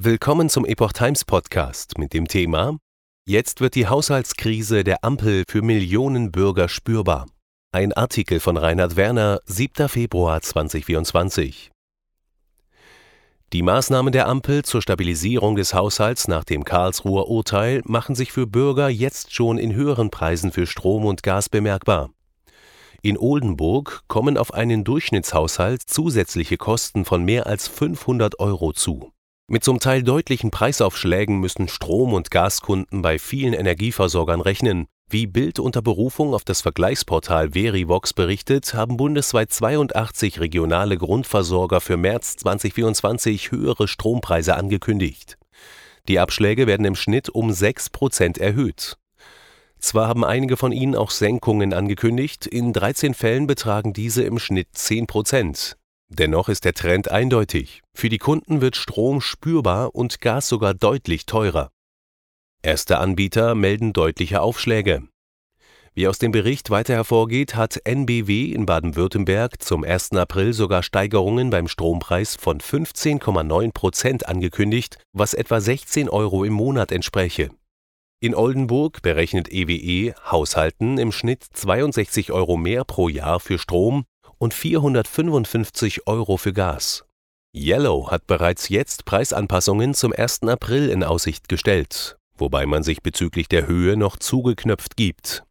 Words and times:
Willkommen 0.00 0.48
zum 0.48 0.64
Epoch 0.64 0.92
Times 0.92 1.24
Podcast 1.24 1.98
mit 1.98 2.14
dem 2.14 2.28
Thema 2.28 2.78
Jetzt 3.26 3.60
wird 3.60 3.74
die 3.74 3.88
Haushaltskrise 3.88 4.84
der 4.84 5.02
Ampel 5.02 5.42
für 5.48 5.60
Millionen 5.60 6.30
Bürger 6.30 6.68
spürbar. 6.68 7.26
Ein 7.72 7.92
Artikel 7.92 8.38
von 8.38 8.56
Reinhard 8.56 8.94
Werner, 8.94 9.40
7. 9.46 9.88
Februar 9.88 10.40
2024. 10.40 11.72
Die 13.52 13.62
Maßnahmen 13.62 14.12
der 14.12 14.28
Ampel 14.28 14.62
zur 14.62 14.82
Stabilisierung 14.82 15.56
des 15.56 15.74
Haushalts 15.74 16.28
nach 16.28 16.44
dem 16.44 16.64
Karlsruher 16.64 17.28
Urteil 17.28 17.82
machen 17.84 18.14
sich 18.14 18.30
für 18.30 18.46
Bürger 18.46 18.88
jetzt 18.88 19.34
schon 19.34 19.58
in 19.58 19.74
höheren 19.74 20.10
Preisen 20.10 20.52
für 20.52 20.68
Strom 20.68 21.06
und 21.06 21.24
Gas 21.24 21.48
bemerkbar. 21.48 22.10
In 23.02 23.18
Oldenburg 23.18 24.04
kommen 24.06 24.38
auf 24.38 24.54
einen 24.54 24.84
Durchschnittshaushalt 24.84 25.82
zusätzliche 25.82 26.56
Kosten 26.56 27.04
von 27.04 27.24
mehr 27.24 27.48
als 27.48 27.66
500 27.66 28.38
Euro 28.38 28.72
zu. 28.72 29.12
Mit 29.50 29.64
zum 29.64 29.80
Teil 29.80 30.02
deutlichen 30.02 30.50
Preisaufschlägen 30.50 31.40
müssen 31.40 31.68
Strom- 31.68 32.12
und 32.12 32.30
Gaskunden 32.30 33.00
bei 33.00 33.18
vielen 33.18 33.54
Energieversorgern 33.54 34.42
rechnen. 34.42 34.88
Wie 35.08 35.26
Bild 35.26 35.58
unter 35.58 35.80
Berufung 35.80 36.34
auf 36.34 36.44
das 36.44 36.60
Vergleichsportal 36.60 37.52
Verivox 37.52 38.12
berichtet, 38.12 38.74
haben 38.74 38.98
bundesweit 38.98 39.50
82 39.50 40.38
regionale 40.40 40.98
Grundversorger 40.98 41.80
für 41.80 41.96
März 41.96 42.36
2024 42.36 43.50
höhere 43.50 43.88
Strompreise 43.88 44.54
angekündigt. 44.54 45.38
Die 46.08 46.18
Abschläge 46.18 46.66
werden 46.66 46.84
im 46.84 46.94
Schnitt 46.94 47.30
um 47.30 47.50
6 47.50 47.88
Prozent 47.88 48.36
erhöht. 48.36 48.98
Zwar 49.78 50.08
haben 50.08 50.26
einige 50.26 50.58
von 50.58 50.72
ihnen 50.72 50.94
auch 50.94 51.10
Senkungen 51.10 51.72
angekündigt, 51.72 52.46
in 52.46 52.74
13 52.74 53.14
Fällen 53.14 53.46
betragen 53.46 53.94
diese 53.94 54.24
im 54.24 54.38
Schnitt 54.38 54.68
10 54.72 55.06
Prozent. 55.06 55.77
Dennoch 56.10 56.48
ist 56.48 56.64
der 56.64 56.74
Trend 56.74 57.10
eindeutig. 57.10 57.82
Für 57.94 58.08
die 58.08 58.18
Kunden 58.18 58.60
wird 58.60 58.76
Strom 58.76 59.20
spürbar 59.20 59.94
und 59.94 60.20
Gas 60.20 60.48
sogar 60.48 60.74
deutlich 60.74 61.26
teurer. 61.26 61.70
Erste 62.62 62.98
Anbieter 62.98 63.54
melden 63.54 63.92
deutliche 63.92 64.40
Aufschläge. 64.40 65.06
Wie 65.94 66.08
aus 66.08 66.18
dem 66.18 66.32
Bericht 66.32 66.70
weiter 66.70 66.94
hervorgeht, 66.94 67.56
hat 67.56 67.80
NBW 67.84 68.52
in 68.52 68.66
Baden-Württemberg 68.66 69.60
zum 69.60 69.84
1. 69.84 70.12
April 70.12 70.52
sogar 70.52 70.82
Steigerungen 70.82 71.50
beim 71.50 71.68
Strompreis 71.68 72.36
von 72.36 72.60
15,9 72.60 73.72
Prozent 73.72 74.28
angekündigt, 74.28 74.98
was 75.12 75.34
etwa 75.34 75.60
16 75.60 76.08
Euro 76.08 76.44
im 76.44 76.52
Monat 76.52 76.92
entspräche. 76.92 77.50
In 78.20 78.34
Oldenburg 78.34 79.02
berechnet 79.02 79.52
EWE 79.52 80.14
Haushalten 80.30 80.98
im 80.98 81.12
Schnitt 81.12 81.44
62 81.52 82.32
Euro 82.32 82.56
mehr 82.56 82.84
pro 82.84 83.08
Jahr 83.08 83.38
für 83.40 83.58
Strom 83.58 84.04
und 84.38 84.54
455 84.54 86.06
Euro 86.06 86.36
für 86.36 86.52
Gas. 86.52 87.04
Yellow 87.54 88.10
hat 88.10 88.26
bereits 88.26 88.68
jetzt 88.68 89.04
Preisanpassungen 89.04 89.94
zum 89.94 90.12
1. 90.12 90.42
April 90.44 90.90
in 90.90 91.02
Aussicht 91.02 91.48
gestellt, 91.48 92.16
wobei 92.36 92.66
man 92.66 92.82
sich 92.82 93.02
bezüglich 93.02 93.48
der 93.48 93.66
Höhe 93.66 93.96
noch 93.96 94.16
zugeknöpft 94.16 94.96
gibt. 94.96 95.44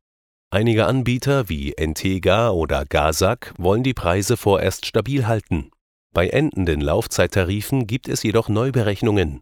Einige 0.50 0.86
Anbieter 0.86 1.50
wie 1.50 1.74
Entega 1.74 2.52
oder 2.52 2.86
Gasak 2.86 3.54
wollen 3.58 3.84
die 3.84 3.94
Preise 3.94 4.38
vorerst 4.38 4.86
stabil 4.86 5.28
halten. 5.28 5.72
Bei 6.14 6.30
endenden 6.30 6.82
Laufzeittarifen 6.82 7.86
gibt 7.86 8.08
es 8.08 8.24
jedoch 8.24 8.48
Neuberechnungen. 8.48 9.42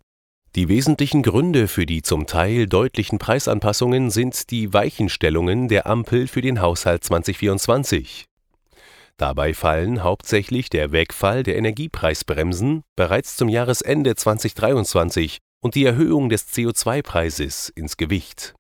Die 0.56 0.70
wesentlichen 0.70 1.22
Gründe 1.22 1.68
für 1.68 1.86
die 1.86 2.02
zum 2.02 2.28
Teil 2.28 2.66
deutlichen 2.66 3.20
Preisanpassungen 3.20 4.10
sind 4.10 4.50
die 4.52 4.74
Weichenstellungen 4.74 5.68
der 5.68 5.86
Ampel 5.86 6.28
für 6.28 6.42
den 6.42 6.62
Haushalt 6.62 7.04
2024. 7.04 8.26
Dabei 9.18 9.54
fallen 9.54 10.04
hauptsächlich 10.04 10.70
der 10.70 10.92
Wegfall 10.92 11.44
der 11.44 11.56
Energiepreisbremsen 11.58 12.84
bereits 12.98 13.38
zum 13.38 13.48
Jahresende 13.48 14.16
2023 14.16 15.40
und 15.62 15.76
die 15.76 15.86
Erhöhung 15.86 16.30
des 16.30 16.50
CO2-Preises 16.50 17.70
ins 17.70 17.96
Gewicht. 17.96 18.56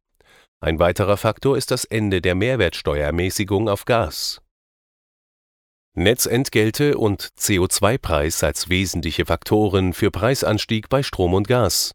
Ein 0.62 0.80
weiterer 0.80 1.17
Faktor 1.17 1.58
ist 1.58 1.72
das 1.72 1.84
Ende 1.84 2.22
der 2.22 2.36
Mehrwertsteuermäßigung 2.36 3.67
auf 3.67 3.85
Gas. 3.85 4.41
Netzentgelte 5.94 6.97
und 6.97 7.29
CO2-Preis 7.38 8.44
als 8.44 8.69
wesentliche 8.69 9.25
Faktoren 9.25 9.94
für 9.94 10.12
Preisanstieg 10.12 10.90
bei 10.90 11.03
Strom 11.03 11.34
und 11.34 11.47
Gas. 11.47 11.91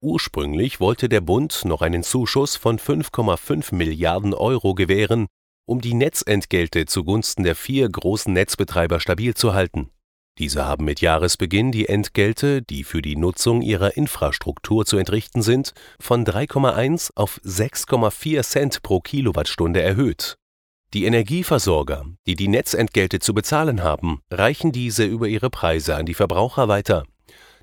Ursprünglich 0.00 0.80
wollte 0.80 1.08
der 1.08 1.20
Bund 1.20 1.64
noch 1.64 1.82
einen 1.82 2.02
Zuschuss 2.02 2.56
von 2.56 2.78
5,5 2.78 3.74
Milliarden 3.74 4.34
Euro 4.34 4.74
gewähren, 4.74 5.26
um 5.66 5.80
die 5.80 5.94
Netzentgelte 5.94 6.86
zugunsten 6.86 7.44
der 7.44 7.54
vier 7.54 7.88
großen 7.88 8.32
Netzbetreiber 8.32 9.00
stabil 9.00 9.34
zu 9.34 9.54
halten. 9.54 9.90
Diese 10.38 10.64
haben 10.64 10.86
mit 10.86 11.02
Jahresbeginn 11.02 11.72
die 11.72 11.88
Entgelte, 11.88 12.62
die 12.62 12.84
für 12.84 13.02
die 13.02 13.16
Nutzung 13.16 13.60
ihrer 13.60 13.96
Infrastruktur 13.96 14.86
zu 14.86 14.96
entrichten 14.96 15.42
sind, 15.42 15.74
von 16.00 16.24
3,1 16.24 17.10
auf 17.14 17.38
6,4 17.44 18.42
Cent 18.42 18.82
pro 18.82 19.00
Kilowattstunde 19.00 19.82
erhöht. 19.82 20.36
Die 20.94 21.04
Energieversorger, 21.04 22.04
die 22.26 22.36
die 22.36 22.48
Netzentgelte 22.48 23.18
zu 23.18 23.34
bezahlen 23.34 23.82
haben, 23.82 24.20
reichen 24.30 24.72
diese 24.72 25.04
über 25.04 25.28
ihre 25.28 25.50
Preise 25.50 25.96
an 25.96 26.06
die 26.06 26.14
Verbraucher 26.14 26.68
weiter. 26.68 27.04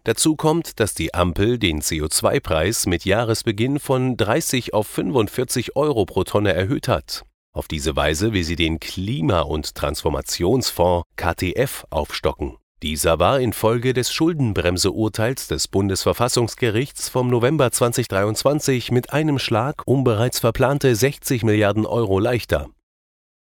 Dazu 0.04 0.36
kommt, 0.36 0.80
dass 0.80 0.94
die 0.94 1.14
Ampel 1.14 1.60
den 1.60 1.82
CO2-Preis 1.82 2.86
mit 2.86 3.06
Jahresbeginn 3.06 3.80
von 3.80 4.16
30 4.16 4.74
auf 4.74 4.88
45 4.88 5.76
Euro 5.76 6.06
pro 6.06 6.24
Tonne 6.24 6.54
erhöht 6.54 6.88
hat. 6.88 7.26
Auf 7.52 7.68
diese 7.68 7.96
Weise 7.96 8.34
will 8.34 8.44
sie 8.44 8.56
den 8.56 8.80
Klima- 8.80 9.42
und 9.42 9.76
Transformationsfonds 9.76 11.08
KTF 11.16 11.86
aufstocken. 11.90 12.58
Dieser 12.82 13.20
war 13.20 13.42
infolge 13.42 13.94
des 13.94 14.14
Schuldenbremseurteils 14.14 15.48
des 15.48 15.68
Bundesverfassungsgerichts 15.68 17.10
vom 17.10 17.30
November 17.30 17.72
2023 17.72 18.92
mit 18.92 19.12
einem 19.12 19.38
Schlag 19.38 19.82
um 19.86 20.06
bereits 20.06 20.40
verplante 20.40 20.96
60 20.96 21.44
Milliarden 21.44 21.86
Euro 21.86 22.20
leichter. 22.20 22.70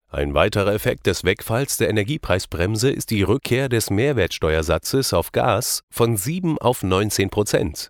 Ein 0.10 0.34
weiterer 0.34 0.74
Effekt 0.74 1.08
des 1.08 1.24
Wegfalls 1.24 1.78
der 1.78 1.90
Energiepreisbremse 1.90 2.90
ist 2.90 3.12
die 3.12 3.24
Rückkehr 3.24 3.70
des 3.70 3.90
Mehrwertsteuersatzes 3.90 5.14
auf 5.14 5.32
Gas 5.32 5.84
von 5.90 6.18
7 6.18 6.58
auf 6.58 6.84
19 6.84 7.30
Prozent. 7.30 7.90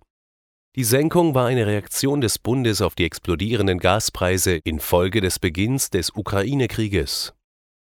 Die 0.78 0.86
Senkung 0.86 1.36
war 1.36 1.48
eine 1.48 1.68
Reaktion 1.68 2.22
des 2.22 2.40
Bundes 2.40 2.82
auf 2.82 2.96
die 2.96 3.04
explodierenden 3.04 3.78
Gaspreise 3.78 4.56
infolge 4.64 5.20
des 5.20 5.38
Beginns 5.38 5.90
des 5.90 6.12
Ukraine-Krieges. 6.16 7.34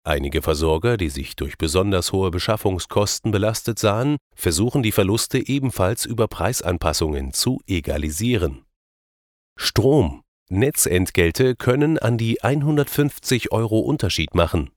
Einige 0.03 0.41
Versorger, 0.41 0.97
die 0.97 1.07
sich 1.07 1.37
durch 1.37 1.57
besonders 1.57 2.11
hohe 2.11 2.31
Beschaffungskosten 2.31 3.31
belastet 3.31 3.79
sahen, 3.79 4.17
versuchen 4.35 4.83
die 4.83 4.91
Verluste 4.91 5.47
ebenfalls 5.47 6.05
über 6.05 6.27
Preisanpassungen 6.27 7.31
zu 7.31 7.61
egalisieren. 7.65 8.65
Strom 9.57 10.23
Netzentgelte 10.49 11.55
können 11.55 11.97
an 11.97 12.17
die 12.17 12.43
150 12.43 13.53
Euro 13.53 13.79
Unterschied 13.79 14.35
machen. 14.35 14.69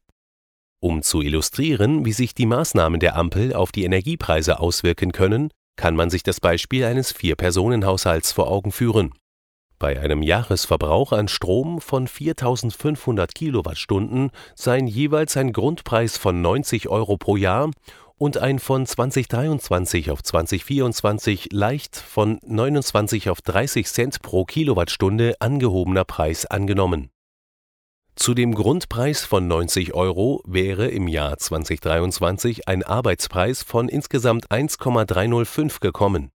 Um 0.81 1.03
zu 1.03 1.21
illustrieren, 1.21 2.05
wie 2.05 2.13
sich 2.13 2.33
die 2.33 2.47
Maßnahmen 2.47 3.01
der 3.01 3.17
Ampel 3.17 3.55
auf 3.55 3.73
die 3.73 3.83
Energiepreise 3.83 4.61
auswirken 4.61 5.11
können, 5.11 5.51
kann 5.77 5.97
man 5.97 6.11
sich 6.11 6.23
das 6.23 6.41
Beispiel 6.41 6.85
eines 6.85 7.13
Vier-Personen-Haushalts 7.13 8.33
vor 8.33 8.49
Augen 8.51 8.73
führen. 8.73 9.13
Bei 9.79 10.01
einem 10.01 10.23
Jahresverbrauch 10.23 11.13
an 11.13 11.29
Strom 11.29 11.81
von 11.81 12.07
4500 12.07 13.35
Kilowattstunden 13.35 14.31
seien 14.55 14.87
jeweils 14.87 15.37
ein 15.37 15.53
Grundpreis 15.53 16.17
von 16.17 16.41
90 16.41 16.89
Euro 16.89 17.17
pro 17.17 17.37
Jahr 17.37 17.71
und 18.17 18.39
ein 18.39 18.61
von 18.61 18.87
2023 18.87 20.11
auf 20.11 20.23
2024 20.23 21.49
leicht 21.53 21.97
von 21.97 22.39
29 22.47 23.29
auf 23.29 23.43
30 23.43 23.87
Cent 23.87 24.23
pro 24.23 24.45
Kilowattstunde 24.45 25.35
angehobener 25.41 26.05
Preis 26.05 26.47
angenommen. 26.47 27.11
Zu 28.17 28.33
dem 28.33 28.55
Grundpreis 28.55 29.25
von 29.25 29.49
90 29.49 29.93
Euro 29.95 30.41
wäre 30.47 30.89
im 30.89 31.09
Jahr 31.09 31.37
2023 31.37 32.69
ein 32.69 32.83
Arbeitspreis 32.85 33.63
von 33.63 33.89
insgesamt 33.89 34.51
1,305 34.51 35.81
gekommen. 35.81 36.31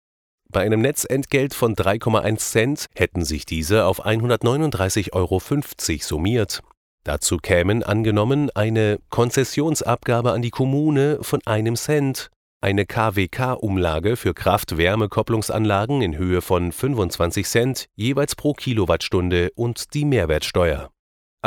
Bei 0.50 0.62
einem 0.62 0.82
Netzentgelt 0.82 1.54
von 1.54 1.76
3,1 1.76 2.38
Cent 2.38 2.86
hätten 2.96 3.24
sich 3.24 3.46
diese 3.46 3.86
auf 3.86 4.06
139,50 4.06 5.14
Euro 5.14 5.42
summiert 6.02 6.62
Dazu 7.04 7.38
kämen 7.38 7.84
angenommen 7.84 8.50
eine 8.54 9.00
Konzessionsabgabe 9.10 10.34
an 10.34 10.42
die 10.42 10.50
Kommune 10.50 11.20
von 11.22 11.40
einem 11.46 11.78
Cent, 11.78 12.32
eine 12.60 12.86
KWK-Umlage 12.86 14.18
für 14.18 14.34
Kraft-Wärme-Kopplungsanlagen 14.34 16.02
in 16.02 16.18
Höhe 16.18 16.42
von 16.42 16.72
25 16.72 17.48
Cent 17.48 17.86
jeweils 17.96 18.36
pro 18.36 18.54
Kilowattstunde 18.54 19.52
und 19.56 19.94
die 19.94 20.04
Mehrwertsteuer. 20.04 20.90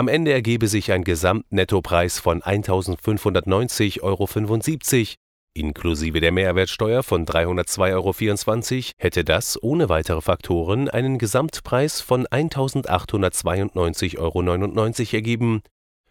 Am 0.00 0.08
Ende 0.08 0.32
ergebe 0.32 0.67
sich 0.67 0.93
ein 0.93 1.05
Gesamtnettopreis 1.05 2.20
von 2.20 2.41
1.590,75 2.41 4.00
Euro 4.02 4.26
Inklusive 5.52 6.20
der 6.20 6.32
Mehrwertsteuer 6.32 7.02
von 7.02 7.26
302,24 7.26 7.93
Euro 7.93 8.14
hätte 8.97 9.25
das 9.25 9.62
ohne 9.62 9.91
weitere 9.91 10.23
Faktoren 10.23 10.88
einen 10.88 11.19
Gesamtpreis 11.19 12.00
von 12.00 12.26
1.892,99 12.26 14.17
Euro 14.17 14.41
ergeben, 15.12 15.61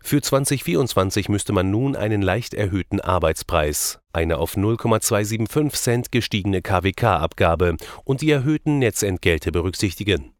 Für 0.03 0.21
2024 0.21 1.27
müsste 1.27 1.51
man 1.51 1.71
nun 1.71 1.95
einen 1.95 2.21
leicht 2.21 2.53
erhöhten 2.53 3.01
Arbeitspreis, 3.01 4.01
eine 4.13 4.37
auf 4.37 4.55
0,275 4.55 5.81
Cent 5.81 6.11
gestiegene 6.11 6.61
KWK-Abgabe 6.61 7.75
und 8.03 8.21
die 8.21 8.29
erhöhten 8.29 8.77
Netzentgelte 8.77 9.51
berücksichtigen. 9.51 10.35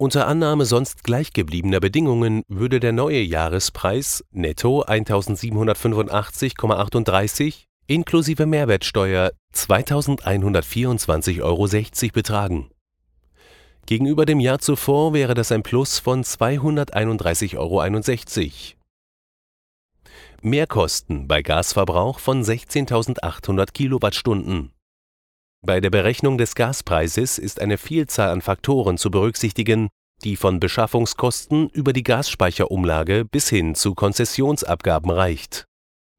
Unter 0.00 0.26
Annahme 0.26 0.64
sonst 0.64 1.04
gleichgebliebener 1.04 1.78
Bedingungen 1.78 2.42
würde 2.48 2.80
der 2.80 2.92
neue 2.92 3.20
Jahrespreis 3.20 4.24
netto 4.30 4.82
1785,38 4.82 7.64
inklusive 7.86 8.46
Mehrwertsteuer 8.46 9.32
2124,60 9.54 11.42
Euro 11.42 11.68
betragen. 12.14 12.70
Gegenüber 13.84 14.24
dem 14.24 14.40
Jahr 14.40 14.60
zuvor 14.60 15.12
wäre 15.12 15.34
das 15.34 15.52
ein 15.52 15.62
Plus 15.62 15.98
von 15.98 16.24
231,61 16.24 17.58
Euro. 17.58 17.82
Mehrkosten 20.40 21.28
bei 21.28 21.42
Gasverbrauch 21.42 22.20
von 22.20 22.42
16.800 22.42 23.72
Kilowattstunden. 23.72 24.72
Bei 25.66 25.80
der 25.80 25.90
Berechnung 25.90 26.38
des 26.38 26.54
Gaspreises 26.54 27.38
ist 27.38 27.60
eine 27.60 27.78
Vielzahl 27.78 28.30
an 28.30 28.40
Faktoren 28.40 28.98
zu 28.98 29.10
berücksichtigen, 29.10 29.88
die 30.24 30.36
von 30.36 30.60
Beschaffungskosten 30.60 31.68
über 31.70 31.92
die 31.92 32.02
Gasspeicherumlage 32.02 33.24
bis 33.24 33.48
hin 33.48 33.74
zu 33.74 33.94
Konzessionsabgaben 33.94 35.10
reicht 35.10 35.66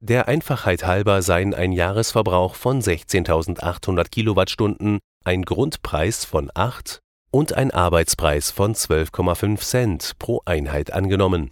der 0.04 0.28
Einfachheit 0.28 0.84
halber 0.84 1.22
seien 1.22 1.54
ein 1.54 1.72
Jahresverbrauch 1.72 2.56
von 2.56 2.82
16.800 2.82 4.10
Kilowattstunden, 4.10 4.98
ein 5.24 5.44
Grundpreis 5.44 6.26
von 6.26 6.50
8 6.56 7.02
und 7.30 7.54
ein 7.54 7.70
Arbeitspreis 7.70 8.50
von 8.50 8.74
12,5 8.74 9.60
Cent 9.60 10.14
pro 10.18 10.42
Einheit 10.46 10.92
angenommen. 10.92 11.52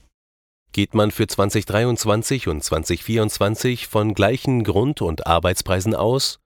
Geht 0.72 0.96
man 0.96 1.12
für 1.12 1.28
2023 1.28 2.48
und 2.48 2.64
2024 2.64 3.88
von 3.88 4.16
gleichen 4.16 4.64
Grund 4.64 5.04
und 5.04 5.28
Arbeitspreisen 5.28 5.94
aus, 5.94 6.40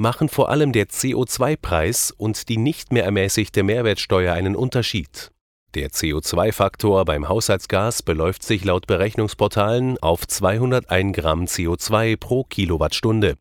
machen 0.00 0.28
vor 0.28 0.48
allem 0.48 0.72
der 0.72 0.88
CO2-Preis 0.88 2.10
und 2.10 2.48
die 2.48 2.56
nicht 2.56 2.92
mehr 2.92 3.04
ermäßigte 3.04 3.62
Mehrwertsteuer 3.62 4.32
einen 4.32 4.56
Unterschied 4.56 5.30
der 5.74 5.90
CO2-Faktor 5.90 7.04
beim 7.04 7.28
Haushaltsgas 7.28 8.02
beläuft 8.02 8.42
sich 8.42 8.64
laut 8.64 8.88
Berechnungsportalen 8.88 9.98
auf 9.98 10.26
201 10.26 11.16
Gramm 11.16 11.44
CO2 11.44 12.16
pro 12.16 12.42
Kilowattstunde. 12.42 13.36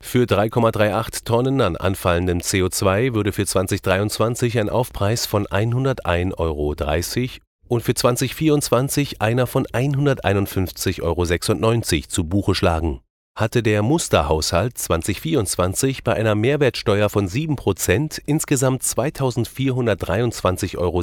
Für 0.00 0.24
3,38 0.24 1.24
Tonnen 1.26 1.60
an 1.60 1.76
anfallendem 1.76 2.38
CO2 2.38 3.12
würde 3.12 3.32
für 3.32 3.44
2023 3.44 4.58
ein 4.58 4.70
Aufpreis 4.70 5.26
von 5.26 5.46
101,30 5.46 6.38
Euro 6.38 6.74
und 7.68 7.82
für 7.82 7.94
2024 7.94 9.20
einer 9.20 9.46
von 9.46 9.66
151,96 9.66 11.02
Euro 11.02 11.26
zu 12.08 12.24
Buche 12.24 12.54
schlagen 12.54 13.02
hatte 13.34 13.62
der 13.62 13.82
Musterhaushalt 13.82 14.76
2024 14.76 16.04
bei 16.04 16.14
einer 16.14 16.34
Mehrwertsteuer 16.34 17.08
von 17.08 17.26
7% 17.28 18.20
insgesamt 18.26 18.82
2.423,87 18.82 20.76
Euro 20.76 21.02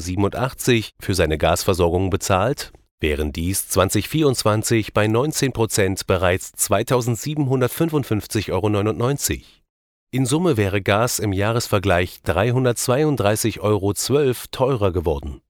für 1.00 1.16
seine 1.16 1.38
Gasversorgung 1.40 2.10
bezahlt, 2.12 2.72
während 3.00 3.36
dies 3.36 3.68
2024 3.70 4.94
bei 4.94 5.06
19% 5.06 6.04
bereits 6.06 6.54
2.755,99 6.54 8.52
Euro. 8.52 8.70
In 10.12 10.26
Summe 10.26 10.58
wäre 10.58 10.82
Gas 10.82 11.20
im 11.20 11.34
Jahresvergleich 11.34 12.22
332,12 12.26 13.60
Euro 13.60 13.94
teurer 14.52 14.92
geworden. 14.92 15.42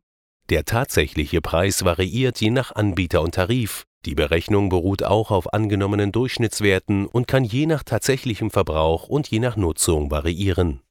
Der 0.50 0.66
tatsächliche 0.66 1.42
Preis 1.42 1.86
variiert 1.86 2.42
je 2.42 2.50
nach 2.50 2.76
Anbieter 2.76 3.22
und 3.22 3.36
Tarif 3.36 3.86
die 4.06 4.16
Berechnung 4.16 4.70
beruht 4.70 5.04
auch 5.04 5.32
auf 5.32 5.54
angenommenen 5.54 6.12
Durchschnittswerten 6.12 7.06
und 7.06 7.28
kann 7.28 7.44
je 7.44 7.66
nach 7.66 7.84
tatsächlichem 7.84 8.50
Verbrauch 8.50 9.10
und 9.10 9.28
je 9.28 9.40
nach 9.40 9.58
Nutzung 9.58 10.10
variieren 10.10 10.82